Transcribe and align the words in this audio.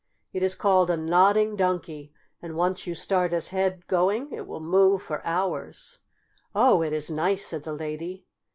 It 0.33 0.41
is 0.41 0.55
called 0.55 0.89
a 0.89 0.97
Nodding 0.97 1.55
Donkey, 1.55 2.11
and 2.41 2.55
once 2.57 2.87
you 2.87 2.95
start 2.95 3.31
his 3.33 3.49
head 3.49 3.85
going 3.85 4.31
it 4.31 4.47
will 4.47 4.59
move 4.59 5.03
for 5.03 5.23
hours." 5.23 5.99
"Oh, 6.55 6.81
it 6.81 6.91
is 6.91 7.11
nice!" 7.11 7.45
said 7.45 7.61
the 7.65 7.73
lady. 7.73 8.25